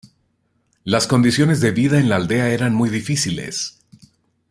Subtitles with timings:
[0.83, 3.85] Las condiciones de vida en la aldea eran muy difíciles.